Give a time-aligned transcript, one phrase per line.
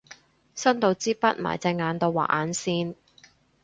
[0.55, 2.95] 伸到支筆埋隻眼度畫眼線